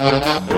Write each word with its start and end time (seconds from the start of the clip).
Uh-huh. 0.00 0.57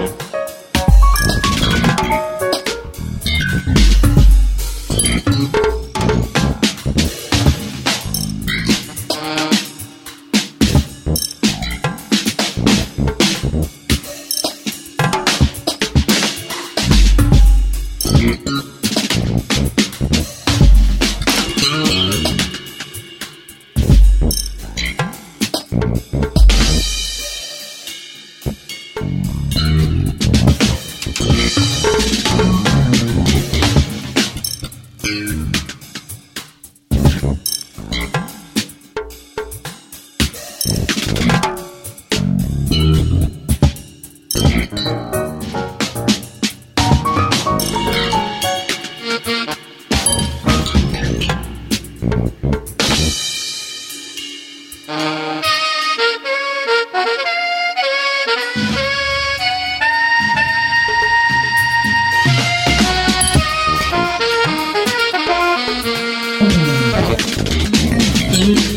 Thank 68.40 68.70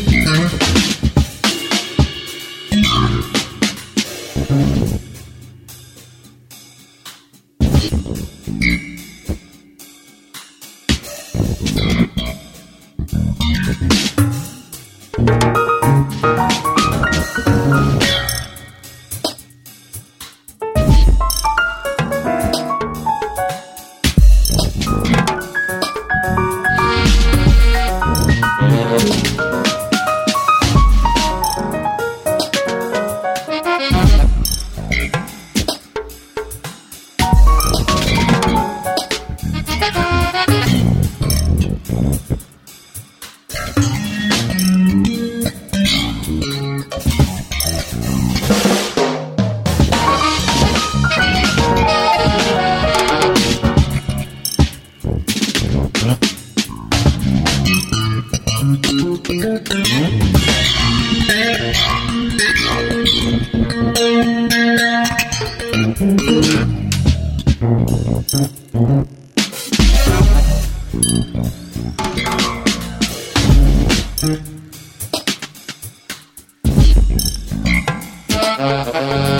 Uh-huh. 78.66 79.33